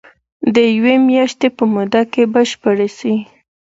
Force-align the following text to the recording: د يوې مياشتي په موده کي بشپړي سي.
د 0.53 0.55
يوې 0.75 0.95
مياشتي 1.07 1.47
په 1.57 1.63
موده 1.73 2.01
کي 2.11 2.23
بشپړي 2.33 2.89
سي. 2.97 3.13